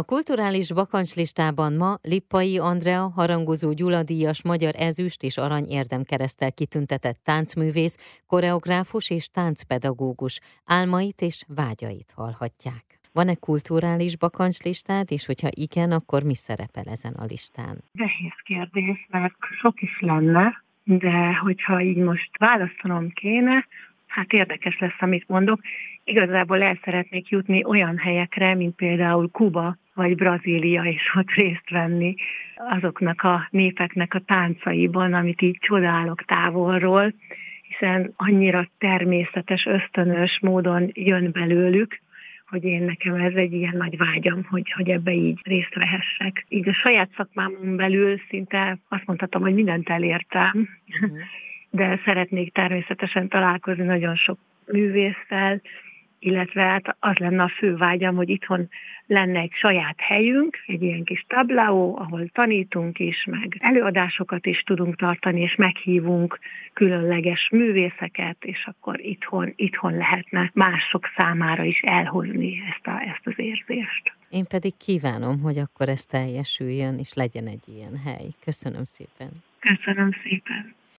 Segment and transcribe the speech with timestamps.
[0.00, 8.22] A kulturális bakancslistában ma Lippai Andrea harangozó gyuladíjas magyar ezüst és arany érdemkeresztel kitüntetett táncművész,
[8.26, 10.40] koreográfus és táncpedagógus
[10.78, 12.84] álmait és vágyait hallhatják.
[13.12, 17.76] Van-e kulturális bakancslistád, és hogyha igen, akkor mi szerepel ezen a listán?
[17.92, 23.66] Nehéz kérdés, mert sok is lenne, de hogyha így most választanom kéne,
[24.06, 25.60] hát érdekes lesz, amit mondok.
[26.04, 32.14] Igazából el szeretnék jutni olyan helyekre, mint például Kuba vagy Brazília, és ott részt venni
[32.56, 37.12] azoknak a népeknek a táncaiban, amit így csodálok távolról,
[37.68, 42.00] hiszen annyira természetes, ösztönös módon jön belőlük,
[42.48, 46.44] hogy én nekem ez egy ilyen nagy vágyam, hogy, hogy ebbe így részt vehessek.
[46.48, 51.18] Így a saját szakmámon belül szinte azt mondhatom, hogy mindent elértem, uh-huh.
[51.70, 55.60] de szeretnék természetesen találkozni nagyon sok művésszel,
[56.24, 58.68] illetve hát az lenne a fő vágyam, hogy itthon
[59.06, 64.96] lenne egy saját helyünk, egy ilyen kis tablaó, ahol tanítunk is, meg előadásokat is tudunk
[64.96, 66.38] tartani, és meghívunk
[66.72, 73.34] különleges művészeket, és akkor itthon, itthon lehetne mások számára is elhozni ezt, a, ezt az
[73.36, 74.12] érzést.
[74.30, 78.28] Én pedig kívánom, hogy akkor ez teljesüljön, és legyen egy ilyen hely.
[78.44, 79.28] Köszönöm szépen.
[79.60, 80.74] Köszönöm szépen.